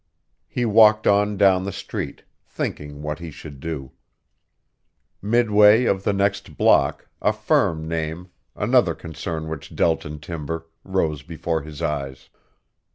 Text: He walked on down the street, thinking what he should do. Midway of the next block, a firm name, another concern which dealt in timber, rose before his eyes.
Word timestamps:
He 0.47 0.65
walked 0.65 1.05
on 1.05 1.37
down 1.37 1.63
the 1.63 1.71
street, 1.71 2.23
thinking 2.47 3.03
what 3.03 3.19
he 3.19 3.29
should 3.29 3.59
do. 3.59 3.91
Midway 5.21 5.85
of 5.85 6.03
the 6.03 6.11
next 6.11 6.57
block, 6.57 7.07
a 7.21 7.31
firm 7.31 7.87
name, 7.87 8.31
another 8.55 8.95
concern 8.95 9.47
which 9.47 9.75
dealt 9.75 10.03
in 10.03 10.17
timber, 10.19 10.65
rose 10.83 11.21
before 11.21 11.61
his 11.61 11.83
eyes. 11.83 12.29